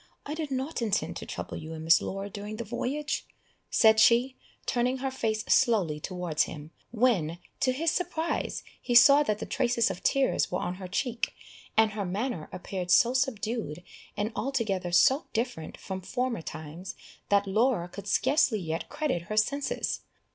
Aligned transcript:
I 0.25 0.33
did 0.33 0.49
not 0.49 0.81
intend 0.81 1.15
to 1.17 1.27
trouble 1.27 1.57
you 1.57 1.73
and 1.73 1.83
Miss 1.85 2.01
Laura 2.01 2.27
during 2.27 2.55
the 2.55 2.63
voyage," 2.63 3.23
said 3.69 3.99
she, 3.99 4.35
turning 4.65 4.97
her 4.97 5.11
face 5.11 5.43
slowly 5.43 5.99
towards 5.99 6.45
him, 6.45 6.71
when, 6.89 7.37
to 7.59 7.71
his 7.71 7.91
surprise, 7.91 8.63
he 8.81 8.95
saw 8.95 9.21
that 9.21 9.37
the 9.37 9.45
traces 9.45 9.91
of 9.91 10.01
tears 10.01 10.49
were 10.51 10.57
on 10.57 10.73
her 10.81 10.87
cheek, 10.87 11.35
and 11.77 11.91
her 11.91 12.03
manner 12.03 12.49
appeared 12.51 12.89
so 12.89 13.13
subdued, 13.13 13.83
and 14.17 14.31
altogether 14.35 14.91
so 14.91 15.27
different 15.33 15.77
from 15.77 16.01
former 16.01 16.41
times, 16.41 16.95
that 17.29 17.45
Laura 17.45 17.87
could 17.87 18.07
scarcely 18.07 18.57
yet 18.57 18.89
credit 18.89 19.21
her 19.29 19.37
senses. 19.37 19.99